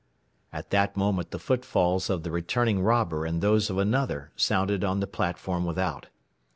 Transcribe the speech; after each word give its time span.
At 0.51 0.71
that 0.71 0.97
moment 0.97 1.29
the 1.29 1.37
footfalls 1.37 2.09
of 2.09 2.23
the 2.23 2.31
returning 2.31 2.81
robber 2.81 3.23
and 3.23 3.39
those 3.39 3.69
of 3.69 3.77
another 3.77 4.31
sounded 4.35 4.83
on 4.83 4.99
the 4.99 5.05
platform 5.05 5.63
without. 5.63 6.07